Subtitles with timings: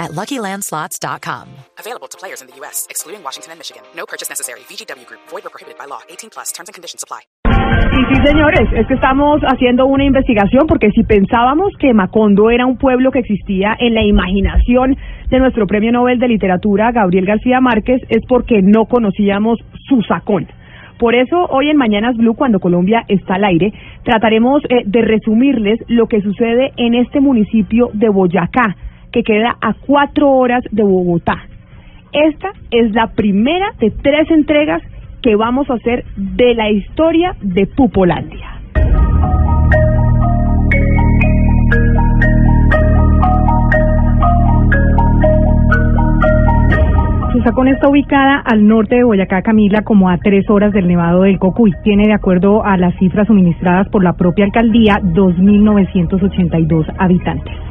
[0.00, 1.48] at LuckyLandSlots.com.
[1.78, 3.82] Available to players in the U.S., excluding Washington and Michigan.
[3.94, 4.60] No purchase necessary.
[4.60, 5.20] VGW Group.
[5.28, 6.00] Void or prohibited by law.
[6.08, 6.50] 18 plus.
[6.52, 7.20] Terms and conditions apply.
[7.90, 12.64] Sí, sí, señores, es que estamos haciendo una investigación porque si pensábamos que Macondo era
[12.64, 14.96] un pueblo que existía en la imaginación
[15.28, 19.58] de nuestro Premio Nobel de Literatura, Gabriel García Márquez, es porque no conocíamos
[19.88, 20.46] su sacón.
[20.98, 23.72] Por eso, hoy en Mañanas Blue, cuando Colombia está al aire,
[24.04, 28.76] trataremos eh, de resumirles lo que sucede en este municipio de Boyacá,
[29.12, 31.36] que queda a cuatro horas de Bogotá.
[32.12, 34.82] Esta es la primera de tres entregas
[35.22, 38.60] que vamos a hacer de la historia de Pupolandia.
[47.32, 51.38] Susacón está ubicada al norte de Boyacá, Camila, como a tres horas del Nevado del
[51.38, 51.72] Cocuy.
[51.84, 57.69] Tiene, de acuerdo a las cifras suministradas por la propia alcaldía, 2.982 habitantes.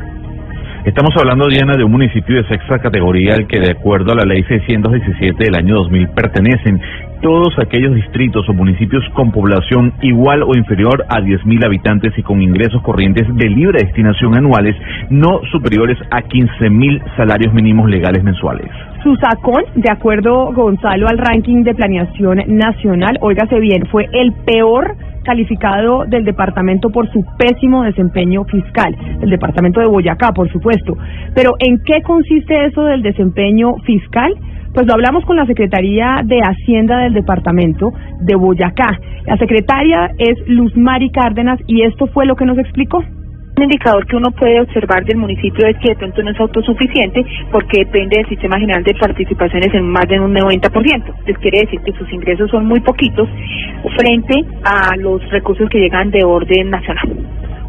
[0.86, 4.24] Estamos hablando, Diana, de un municipio de sexta categoría al que, de acuerdo a la
[4.24, 6.82] ley 617 del año 2000, pertenecen
[7.22, 12.42] todos aquellos distritos o municipios con población igual o inferior a 10.000 habitantes y con
[12.42, 14.74] ingresos corrientes de libre destinación anuales
[15.10, 18.72] no superiores a 15.000 salarios mínimos legales mensuales.
[19.04, 26.06] Susacón, de acuerdo, Gonzalo, al ranking de planeación nacional, óigase bien, fue el peor calificado
[26.06, 30.98] del departamento por su pésimo desempeño fiscal, el departamento de Boyacá, por supuesto.
[31.36, 34.34] Pero ¿en qué consiste eso del desempeño fiscal?
[34.74, 39.00] Pues lo hablamos con la Secretaría de Hacienda del Departamento de Boyacá.
[39.26, 43.04] La secretaria es Luz Mari Cárdenas y esto fue lo que nos explicó.
[43.60, 47.26] Un indicador que uno puede observar del municipio es que de pronto no es autosuficiente
[47.52, 50.64] porque depende del sistema general de participaciones en más de un 90%.
[50.64, 53.28] Entonces quiere decir que sus ingresos son muy poquitos
[53.98, 57.10] frente a los recursos que llegan de orden nacional.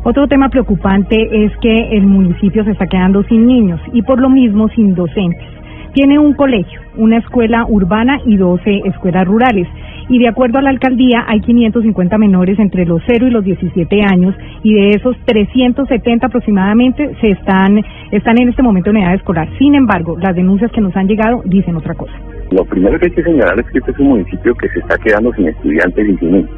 [0.04, 4.30] Otro tema preocupante es que el municipio se está quedando sin niños y por lo
[4.30, 5.48] mismo sin docentes.
[5.92, 9.66] Tiene un colegio, una escuela urbana y 12 escuelas rurales.
[10.10, 14.02] Y de acuerdo a la alcaldía, hay 550 menores entre los 0 y los 17
[14.02, 14.34] años
[14.64, 19.48] y de esos 370 aproximadamente se están, están en este momento en edad escolar.
[19.56, 22.12] Sin embargo, las denuncias que nos han llegado dicen otra cosa.
[22.50, 24.98] Lo primero que hay que señalar es que este es un municipio que se está
[24.98, 26.50] quedando sin estudiantes y niños.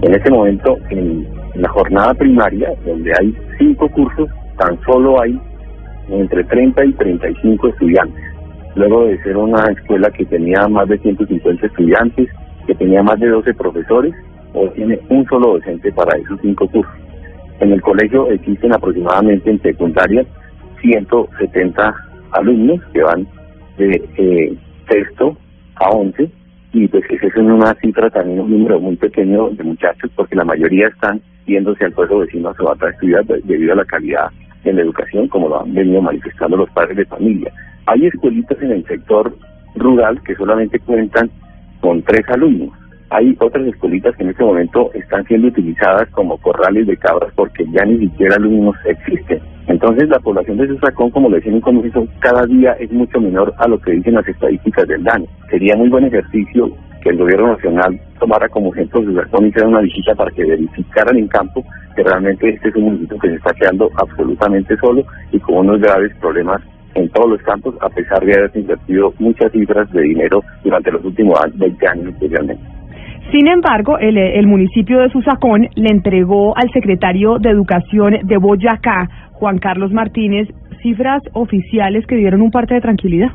[0.00, 1.26] En este momento, en
[1.56, 5.38] la jornada primaria, donde hay cinco cursos, tan solo hay
[6.08, 8.24] entre 30 y 35 estudiantes
[8.76, 12.28] luego de ser una escuela que tenía más de 150 estudiantes,
[12.66, 14.14] que tenía más de 12 profesores,
[14.54, 16.94] o tiene un solo docente para esos cinco cursos.
[17.60, 20.24] En el colegio existen aproximadamente en secundaria
[20.80, 21.94] 170
[22.32, 23.26] alumnos que van
[23.78, 24.56] de eh,
[24.88, 25.36] sexto
[25.76, 26.30] a 11
[26.72, 30.44] y pues esa es una cifra también un número muy pequeño de muchachos porque la
[30.44, 34.30] mayoría están yéndose al pueblo vecino a su estudiar debido a la calidad
[34.64, 37.52] en la educación como lo han venido manifestando los padres de familia.
[37.86, 39.36] Hay escuelitas en el sector
[39.76, 41.30] rural que solamente cuentan
[41.84, 42.70] con tres alumnos.
[43.10, 47.62] Hay otras escuelitas que en este momento están siendo utilizadas como corrales de cabras porque
[47.72, 49.38] ya ni siquiera alumnos existen.
[49.66, 53.20] Entonces la población de Susacón, como le decía en un comienzo, cada día es mucho
[53.20, 55.26] menor a lo que dicen las estadísticas del daño.
[55.50, 56.70] Sería muy buen ejercicio
[57.02, 61.18] que el gobierno nacional tomara como ejemplo Susacón y hiciera una visita para que verificaran
[61.18, 61.62] en campo
[61.94, 65.82] que realmente este es un municipio que se está quedando absolutamente solo y con unos
[65.82, 66.62] graves problemas
[66.94, 71.04] en todos los campos, a pesar de haber invertido muchas cifras de dinero durante los
[71.04, 72.62] últimos 20 años especialmente.
[73.32, 79.08] Sin embargo, el, el, municipio de Susacón le entregó al secretario de Educación de Boyacá,
[79.32, 80.48] Juan Carlos Martínez,
[80.82, 83.30] cifras oficiales que dieron un parte de tranquilidad.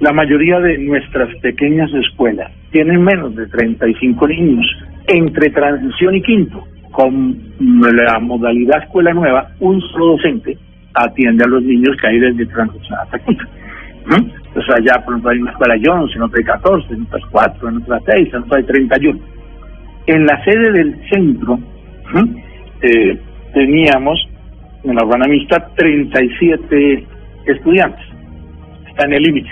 [0.00, 4.66] La mayoría de nuestras pequeñas escuelas tienen menos de 35 niños
[5.06, 6.64] entre transición y quinto.
[6.90, 10.58] Con la modalidad escuela nueva, un solo docente
[10.94, 13.44] atiende a los niños que hay desde transición hasta quinto.
[14.56, 17.22] O sea, ya por ejemplo hay una escuela Jones, en otra hay 14, en otras
[17.30, 19.20] 4, en otras 6, en otras hay 31.
[20.06, 21.58] En la sede del centro
[22.82, 23.18] eh,
[23.54, 24.18] teníamos
[24.84, 27.06] en la urbana mixta 37
[27.46, 28.04] estudiantes.
[28.88, 29.50] Está en el límite.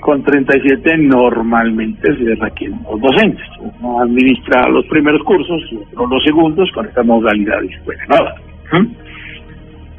[0.00, 3.46] Con 37 normalmente se requieren los docentes.
[3.60, 5.62] Uno administra los primeros cursos
[5.94, 8.34] otro los segundos con esta modalidad de escuela nueva.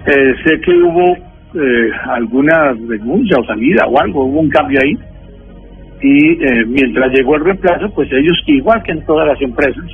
[0.05, 1.15] Eh, sé que hubo
[1.55, 4.97] eh, alguna denuncia o salida o algo, hubo un cambio ahí.
[6.01, 9.85] y eh, mientras llegó el reemplazo, pues ellos, igual que en todas las empresas,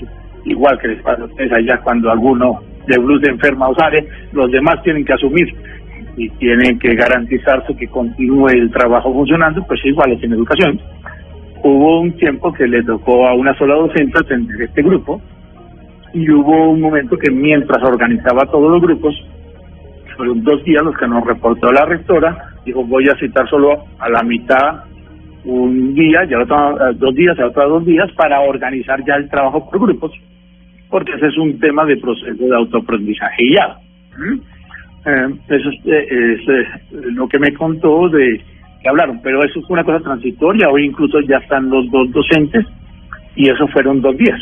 [0.46, 4.08] igual que les pasa a ustedes allá cuando alguno de Blues de enferma o sale,
[4.32, 5.48] los demás tienen que asumir
[6.18, 10.80] y tienen que garantizarse que continúe el trabajo funcionando, pues igual es en educación.
[11.64, 15.22] Hubo un tiempo que le tocó a una sola docente atender este grupo
[16.14, 19.14] y hubo un momento que mientras organizaba todos los grupos,
[20.20, 24.10] fueron dos días los que nos reportó la rectora, dijo voy a citar solo a
[24.10, 24.84] la mitad
[25.46, 29.70] un día, ya otro, dos días, ya otros dos días, para organizar ya el trabajo
[29.70, 30.12] por grupos,
[30.90, 33.78] porque ese es un tema de proceso de autoaprendizaje ya.
[34.18, 34.40] ¿Mm?
[35.06, 38.42] Eh, eso es, eh, es eh, lo que me contó de
[38.84, 42.66] que hablaron, pero eso fue una cosa transitoria, hoy incluso ya están los dos docentes
[43.38, 44.40] y eso fueron dos días.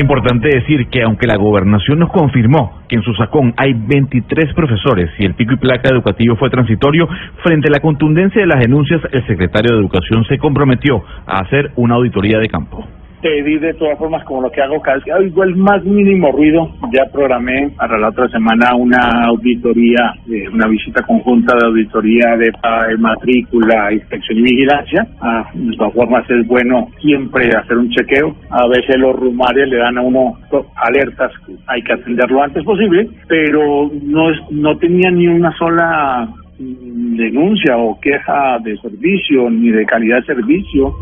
[0.00, 5.10] Importante decir que aunque la gobernación nos confirmó que en su sacón hay 23 profesores
[5.18, 7.08] y el pico y placa educativo fue transitorio,
[7.42, 11.72] frente a la contundencia de las denuncias, el secretario de Educación se comprometió a hacer
[11.76, 12.86] una auditoría de campo
[13.20, 16.32] pedí de todas formas como lo que hago cada vez que hago el más mínimo
[16.32, 16.70] ruido.
[16.92, 22.52] Ya programé para la otra semana una auditoría, eh, una visita conjunta de auditoría de,
[22.98, 25.06] matrícula, inspección y vigilancia.
[25.20, 28.34] Ah, de todas formas es bueno siempre hacer un chequeo.
[28.50, 30.38] A veces los rumores le dan a uno
[30.76, 31.32] alertas,
[31.66, 36.28] hay que atenderlo lo antes posible, pero no, es, no tenía ni una sola
[36.58, 40.94] mm, denuncia o queja de servicio ni de calidad de servicio.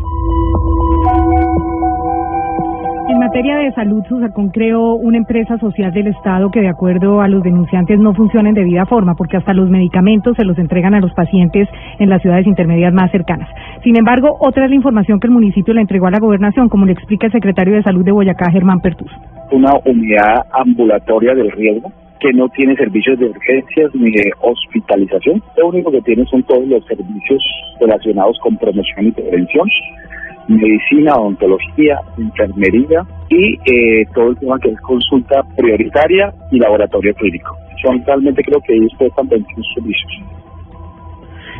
[3.29, 7.43] Materia de salud, Susacón creó una empresa social del Estado que, de acuerdo a los
[7.43, 11.13] denunciantes, no funciona en debida forma, porque hasta los medicamentos se los entregan a los
[11.13, 11.67] pacientes
[11.99, 13.47] en las ciudades intermedias más cercanas.
[13.83, 16.87] Sin embargo, otra es la información que el municipio le entregó a la gobernación, como
[16.87, 19.11] le explica el secretario de Salud de Boyacá, Germán Pertus.
[19.51, 25.43] Una unidad ambulatoria del riesgo que no tiene servicios de urgencias ni de hospitalización.
[25.55, 27.43] Lo único que tiene son todos los servicios
[27.79, 29.69] relacionados con promoción y prevención
[30.49, 37.55] medicina, odontología, enfermería y eh, todo el tema que es consulta prioritaria y laboratorio clínico.
[37.83, 40.38] Son realmente creo que ellos prestan 21 servicios.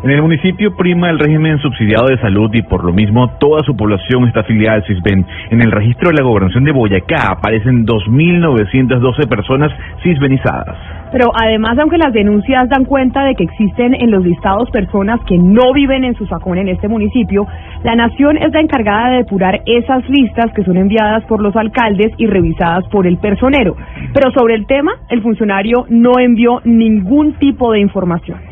[0.02, 3.76] En el municipio prima el régimen subsidiado de salud y por lo mismo toda su
[3.76, 5.26] población está afiliada al CISBEN.
[5.50, 10.78] En el registro de la gobernación de Boyacá aparecen 2.912 personas cisbenizadas.
[11.12, 15.38] Pero además, aunque las denuncias dan cuenta de que existen en los listados personas que
[15.38, 17.46] no viven en su sacón en este municipio,
[17.84, 22.14] la Nación es la encargada de depurar esas listas que son enviadas por los alcaldes
[22.18, 23.76] y revisadas por el personero.
[24.14, 28.49] Pero sobre el tema, el funcionario no envió ningún tipo de información.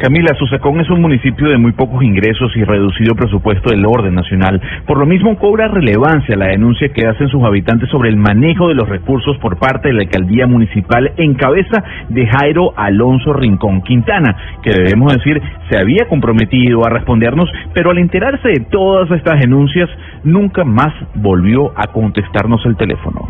[0.00, 4.58] Camila, Susacón es un municipio de muy pocos ingresos y reducido presupuesto del orden nacional.
[4.86, 8.74] Por lo mismo, cobra relevancia la denuncia que hacen sus habitantes sobre el manejo de
[8.76, 14.34] los recursos por parte de la alcaldía municipal en cabeza de Jairo Alonso Rincón Quintana,
[14.62, 15.38] que debemos decir
[15.68, 19.90] se había comprometido a respondernos, pero al enterarse de todas estas denuncias,
[20.24, 23.28] nunca más volvió a contestarnos el teléfono.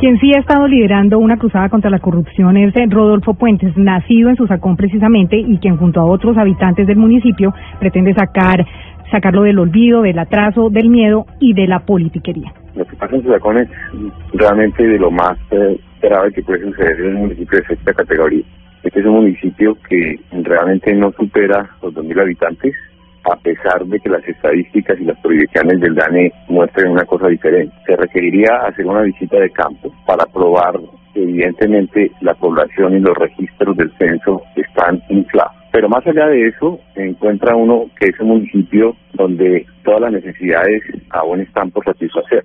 [0.00, 4.36] Quien sí ha estado liderando una cruzada contra la corrupción es Rodolfo Puentes, nacido en
[4.36, 8.66] Susacón precisamente y quien junto a otros habitantes del municipio pretende sacar
[9.10, 12.52] sacarlo del olvido, del atraso, del miedo y de la politiquería.
[12.74, 13.68] Lo que pasa en Susacón es
[14.34, 18.44] realmente de lo más eh, grave que puede suceder en un municipio de sexta categoría.
[18.82, 22.74] Este es un municipio que realmente no supera los 2.000 habitantes,
[23.32, 27.74] a pesar de que las estadísticas y las proyecciones del DANE muestren una cosa diferente.
[27.86, 30.74] Se requeriría hacer una visita de campo para probar
[31.12, 35.52] que evidentemente la población y los registros del censo están inflados.
[35.72, 40.12] Pero más allá de eso, se encuentra uno que es un municipio donde todas las
[40.12, 42.44] necesidades aún están por satisfacer.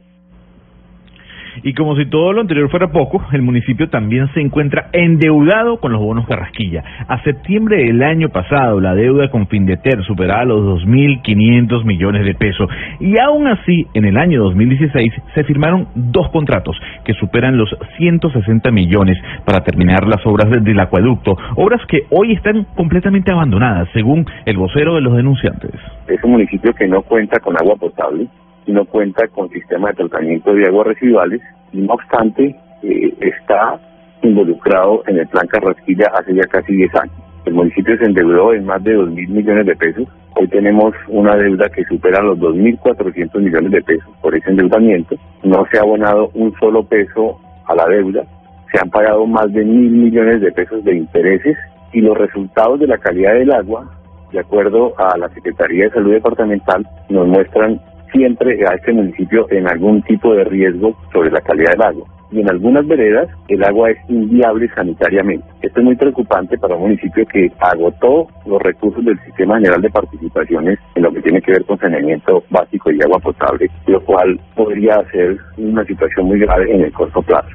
[1.63, 5.91] Y como si todo lo anterior fuera poco, el municipio también se encuentra endeudado con
[5.91, 6.83] los bonos Carrasquilla.
[7.07, 12.69] A septiembre del año pasado, la deuda con Findeter superaba los 2.500 millones de pesos.
[12.99, 18.71] Y aún así, en el año 2016 se firmaron dos contratos que superan los 160
[18.71, 21.37] millones para terminar las obras del acueducto.
[21.55, 25.71] Obras que hoy están completamente abandonadas, según el vocero de los denunciantes.
[26.07, 28.27] Es un municipio que no cuenta con agua potable
[28.65, 31.41] y no cuenta con sistema de tratamiento de aguas residuales
[31.73, 33.79] y no obstante eh, está
[34.21, 37.15] involucrado en el plan Carrasquilla hace ya casi 10 años.
[37.45, 40.07] El municipio se endeudó en más de 2 mil millones de pesos.
[40.35, 45.15] Hoy tenemos una deuda que supera los 2.400 millones de pesos por ese endeudamiento.
[45.43, 48.23] No se ha abonado un solo peso a la deuda.
[48.71, 51.57] Se han pagado más de mil millones de pesos de intereses
[51.93, 53.89] y los resultados de la calidad del agua,
[54.31, 59.67] de acuerdo a la Secretaría de Salud Departamental, nos muestran siempre a este municipio en
[59.67, 62.07] algún tipo de riesgo sobre la calidad del agua.
[62.33, 65.45] y en algunas veredas el agua es inviable sanitariamente.
[65.61, 69.89] Esto es muy preocupante para un municipio que agotó los recursos del Sistema General de
[69.89, 74.39] Participaciones en lo que tiene que ver con saneamiento básico y agua potable, lo cual
[74.55, 77.49] podría ser una situación muy grave en el corto plazo.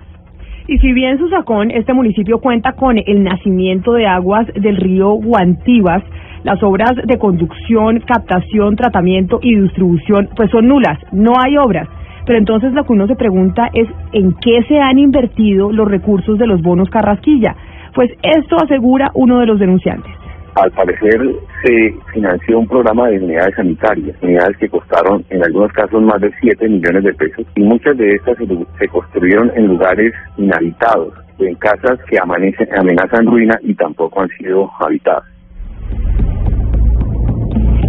[0.69, 6.03] Y si bien Susacón, este municipio cuenta con el nacimiento de aguas del río Guantivas,
[6.47, 11.89] las obras de conducción, captación, tratamiento y distribución pues son nulas, no hay obras.
[12.25, 16.39] Pero entonces lo que uno se pregunta es en qué se han invertido los recursos
[16.39, 17.57] de los bonos Carrasquilla.
[17.95, 20.13] Pues esto asegura uno de los denunciantes.
[20.55, 21.21] Al parecer
[21.65, 26.31] se financió un programa de unidades sanitarias, unidades que costaron en algunos casos más de
[26.41, 31.99] 7 millones de pesos y muchas de estas se construyeron en lugares inhabitados, en casas
[32.09, 35.36] que amanecen, amenazan ruina y tampoco han sido habitadas.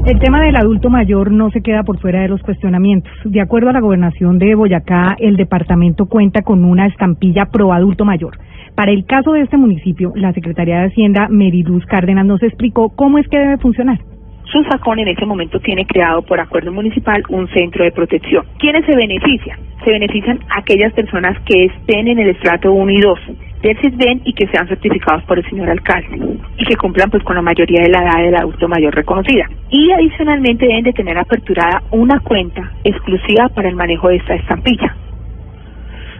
[0.07, 3.11] El tema del adulto mayor no se queda por fuera de los cuestionamientos.
[3.25, 8.05] De acuerdo a la gobernación de Boyacá, el departamento cuenta con una estampilla pro adulto
[8.05, 8.37] mayor.
[8.73, 13.17] Para el caso de este municipio, la Secretaría de Hacienda, Meriduz Cárdenas, nos explicó cómo
[13.17, 13.99] es que debe funcionar.
[14.45, 18.45] Susacón en ese momento tiene creado por acuerdo municipal un centro de protección.
[18.59, 19.59] ¿Quiénes se benefician?
[19.83, 23.19] Se benefician aquellas personas que estén en el estrato 1 y 2
[23.61, 27.35] del CISBEN y que sean certificados por el señor alcalde y que cumplan pues con
[27.35, 29.45] la mayoría de la edad del adulto mayor reconocida.
[29.69, 34.95] Y adicionalmente deben de tener aperturada una cuenta exclusiva para el manejo de esta estampilla.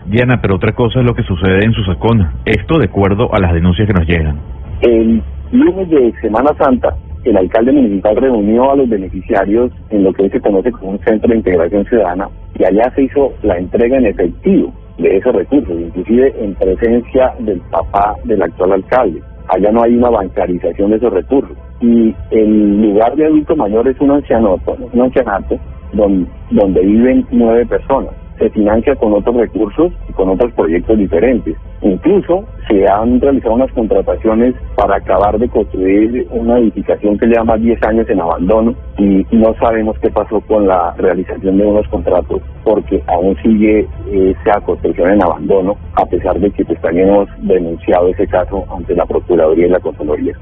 [0.06, 2.28] Diana, pero otra cosa es lo que sucede en Susacón.
[2.46, 4.40] Esto de acuerdo a las denuncias que nos llegan.
[4.82, 10.24] El lunes de Semana Santa, el alcalde municipal reunió a los beneficiarios en lo que
[10.24, 13.98] hoy se conoce como un centro de integración ciudadana y allá se hizo la entrega
[13.98, 19.22] en efectivo de esos recursos, inclusive en presencia del papá del actual alcalde.
[19.50, 21.56] Allá no hay una bancarización de esos recursos.
[21.80, 25.58] Y el lugar de adulto mayor es un ancianato, un ancianato
[25.94, 31.56] donde, donde viven nueve personas se financia con otros recursos y con otros proyectos diferentes.
[31.82, 37.60] Incluso se han realizado unas contrataciones para acabar de construir una edificación que lleva más
[37.60, 41.88] de 10 años en abandono y no sabemos qué pasó con la realización de unos
[41.88, 47.30] contratos porque aún sigue esa construcción en abandono a pesar de que pues, también hemos
[47.42, 50.34] denunciado ese caso ante la Procuraduría y la Contraloría.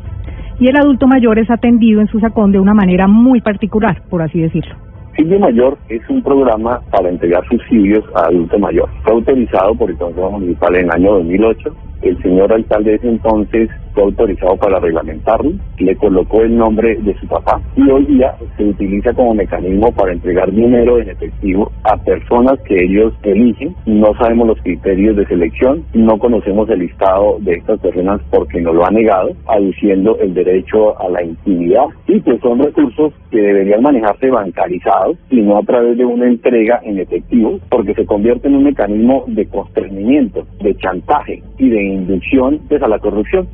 [0.60, 4.22] Y el adulto mayor es atendido en su sacón de una manera muy particular, por
[4.22, 4.85] así decirlo.
[5.15, 8.89] Subsidio Mayor es un programa para entregar subsidios a adulto mayor.
[9.01, 11.75] Fue autorizado por el Consejo Municipal en el año 2008.
[12.02, 17.16] El señor alcalde de ese entonces fue autorizado para reglamentarlo, le colocó el nombre de
[17.16, 21.96] su papá y hoy día se utiliza como mecanismo para entregar dinero en efectivo a
[21.98, 23.74] personas que ellos eligen.
[23.86, 28.75] No sabemos los criterios de selección, no conocemos el listado de estas personas porque nos
[28.75, 33.82] lo ha negado, aduciendo el derecho a la intimidad y pues son recursos que deberían
[33.82, 38.56] manejarse bancarizados y no a través de una entrega en efectivo porque se convierte en
[38.56, 43.48] un mecanismo de constreñimiento, de chantaje y de inducción pues, la corrupción.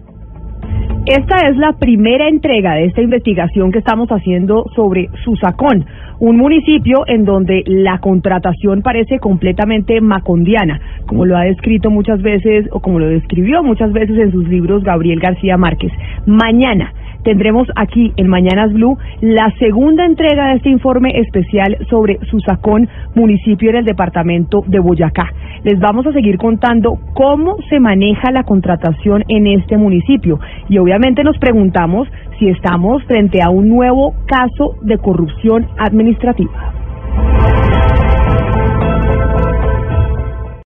[1.05, 5.85] Esta es la primera entrega de esta investigación que estamos haciendo sobre Susacón,
[6.19, 12.67] un municipio en donde la contratación parece completamente macondiana, como lo ha descrito muchas veces
[12.71, 15.91] o como lo describió muchas veces en sus libros Gabriel García Márquez.
[16.27, 22.89] Mañana tendremos aquí en Mañanas Blue la segunda entrega de este informe especial sobre Susacón,
[23.15, 25.31] municipio en el departamento de Boyacá.
[25.63, 31.23] Les vamos a seguir contando cómo se maneja la contratación en este municipio y obviamente
[31.23, 32.07] nos preguntamos
[32.39, 36.80] si estamos frente a un nuevo caso de corrupción administrativa.